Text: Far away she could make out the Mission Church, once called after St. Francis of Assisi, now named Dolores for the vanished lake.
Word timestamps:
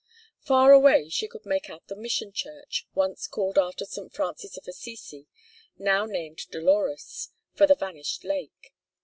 Far 0.39 0.71
away 0.71 1.09
she 1.09 1.27
could 1.27 1.45
make 1.45 1.69
out 1.69 1.85
the 1.85 1.95
Mission 1.95 2.31
Church, 2.31 2.87
once 2.95 3.27
called 3.27 3.59
after 3.59 3.85
St. 3.85 4.11
Francis 4.11 4.57
of 4.57 4.67
Assisi, 4.67 5.27
now 5.77 6.07
named 6.07 6.47
Dolores 6.49 7.29
for 7.53 7.67
the 7.67 7.75
vanished 7.75 8.23
lake. 8.23 8.73